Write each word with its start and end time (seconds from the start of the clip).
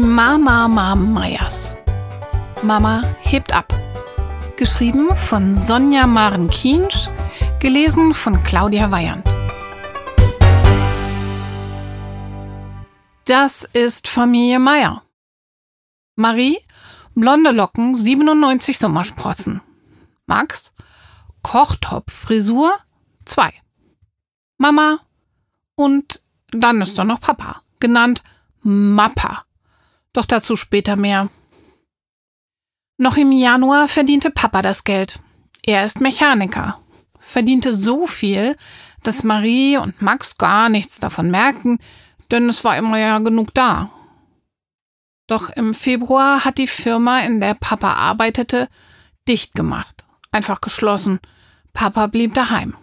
Mama 0.00 0.66
Mama 0.68 0.94
Meyers. 0.94 1.76
Mama 2.62 3.02
hebt 3.20 3.52
ab. 3.52 3.72
Geschrieben 4.56 5.14
von 5.14 5.56
Sonja 5.56 6.06
Maren-Kiensch, 6.06 7.10
gelesen 7.60 8.14
von 8.14 8.42
Claudia 8.42 8.90
Weyand. 8.90 9.24
Das 13.26 13.64
ist 13.72 14.08
Familie 14.08 14.58
Meier. 14.58 15.02
Marie, 16.16 16.58
blonde 17.14 17.50
Locken, 17.50 17.94
97 17.94 18.78
Sommersprossen. 18.78 19.60
Max, 20.26 20.72
Kochtopf-Frisur, 21.42 22.74
2. 23.24 23.52
Mama 24.58 25.00
und 25.74 26.22
dann 26.50 26.80
ist 26.80 26.98
da 26.98 27.04
noch 27.04 27.20
Papa, 27.20 27.62
genannt 27.80 28.22
Mappa. 28.62 29.44
Doch 30.14 30.24
dazu 30.24 30.56
später 30.56 30.96
mehr. 30.96 31.28
Noch 32.96 33.16
im 33.18 33.32
Januar 33.32 33.88
verdiente 33.88 34.30
Papa 34.30 34.62
das 34.62 34.84
Geld. 34.84 35.20
Er 35.66 35.84
ist 35.84 36.00
Mechaniker. 36.00 36.80
Verdiente 37.18 37.72
so 37.72 38.06
viel, 38.06 38.56
dass 39.02 39.24
Marie 39.24 39.76
und 39.76 40.00
Max 40.00 40.38
gar 40.38 40.68
nichts 40.68 41.00
davon 41.00 41.30
merken, 41.30 41.78
denn 42.30 42.48
es 42.48 42.64
war 42.64 42.78
immer 42.78 42.98
ja 42.98 43.18
genug 43.18 43.52
da. 43.54 43.90
Doch 45.26 45.50
im 45.50 45.74
Februar 45.74 46.44
hat 46.44 46.58
die 46.58 46.66
Firma, 46.66 47.20
in 47.20 47.40
der 47.40 47.54
Papa 47.54 47.94
arbeitete, 47.94 48.68
dicht 49.26 49.54
gemacht. 49.54 50.04
Einfach 50.30 50.60
geschlossen. 50.60 51.18
Papa 51.72 52.06
blieb 52.06 52.34
daheim. 52.34 52.76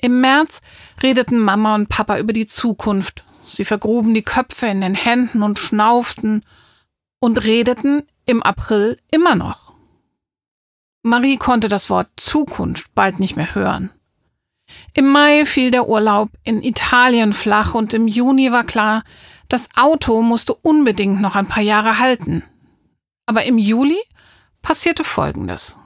Im 0.00 0.20
März 0.20 0.60
redeten 1.02 1.38
Mama 1.38 1.74
und 1.74 1.88
Papa 1.88 2.18
über 2.18 2.32
die 2.32 2.46
Zukunft. 2.46 3.24
Sie 3.44 3.64
vergruben 3.64 4.12
die 4.12 4.22
Köpfe 4.22 4.66
in 4.66 4.80
den 4.80 4.94
Händen 4.94 5.42
und 5.42 5.58
schnauften 5.58 6.44
und 7.20 7.44
redeten 7.44 8.02
im 8.26 8.42
April 8.42 8.98
immer 9.10 9.34
noch. 9.34 9.72
Marie 11.02 11.36
konnte 11.36 11.68
das 11.68 11.90
Wort 11.90 12.08
Zukunft 12.16 12.94
bald 12.94 13.20
nicht 13.20 13.36
mehr 13.36 13.54
hören. 13.54 13.90
Im 14.94 15.10
Mai 15.10 15.46
fiel 15.46 15.70
der 15.70 15.88
Urlaub 15.88 16.30
in 16.44 16.62
Italien 16.62 17.32
flach 17.32 17.74
und 17.74 17.94
im 17.94 18.06
Juni 18.06 18.52
war 18.52 18.64
klar, 18.64 19.02
das 19.48 19.68
Auto 19.76 20.20
musste 20.22 20.54
unbedingt 20.54 21.20
noch 21.20 21.36
ein 21.36 21.48
paar 21.48 21.62
Jahre 21.62 21.98
halten. 21.98 22.42
Aber 23.26 23.44
im 23.44 23.56
Juli 23.56 23.98
passierte 24.60 25.04
Folgendes. 25.04 25.78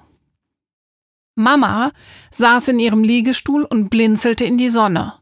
Mama 1.35 1.93
saß 2.31 2.69
in 2.69 2.79
ihrem 2.79 3.05
Liegestuhl 3.05 3.65
und 3.65 3.89
blinzelte 3.89 4.45
in 4.45 4.59
die 4.59 4.69
Sonne. 4.69 5.15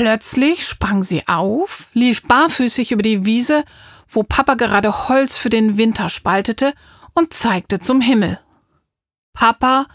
Plötzlich 0.00 0.66
sprang 0.66 1.04
sie 1.04 1.28
auf, 1.28 1.88
lief 1.92 2.22
barfüßig 2.22 2.90
über 2.90 3.02
die 3.02 3.26
Wiese, 3.26 3.66
wo 4.08 4.22
Papa 4.22 4.54
gerade 4.54 5.10
Holz 5.10 5.36
für 5.36 5.50
den 5.50 5.76
Winter 5.76 6.08
spaltete, 6.08 6.72
und 7.12 7.34
zeigte 7.34 7.80
zum 7.80 8.00
Himmel. 8.00 8.40
Papa 9.34 9.88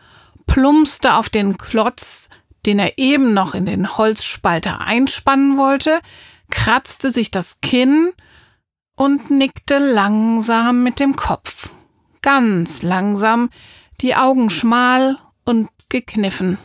plumpste 0.45 1.15
auf 1.15 1.31
den 1.31 1.57
Klotz, 1.57 2.29
den 2.67 2.77
er 2.77 2.99
eben 2.99 3.33
noch 3.33 3.55
in 3.55 3.65
den 3.65 3.97
Holzspalter 3.97 4.79
einspannen 4.79 5.57
wollte, 5.57 6.01
kratzte 6.51 7.09
sich 7.09 7.31
das 7.31 7.59
Kinn 7.61 8.11
und 8.95 9.31
nickte 9.31 9.79
langsam 9.79 10.83
mit 10.83 10.99
dem 10.99 11.15
Kopf. 11.15 11.73
Ganz 12.21 12.83
langsam, 12.83 13.49
die 14.01 14.15
Augen 14.15 14.51
schmal 14.51 15.17
und 15.45 15.67
gekniffen. 15.89 16.59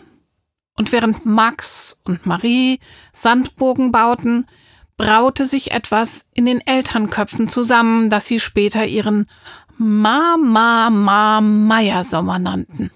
Und 0.77 0.93
während 0.93 1.27
Max 1.27 2.01
und 2.05 2.27
Marie 2.27 2.81
Sandburgen 3.13 3.93
bauten, 3.93 4.47
braute 4.97 5.45
sich 5.45 5.73
etwas 5.73 6.27
in 6.35 6.47
den 6.47 6.61
Elternköpfen 6.61 7.49
zusammen, 7.49 8.11
das 8.11 8.27
sie 8.27 8.41
später 8.41 8.87
ihren 8.87 9.27
Mama 9.79 10.91
Ma 10.91 11.41
Meiersommer 11.41 12.39
nannten. 12.39 12.91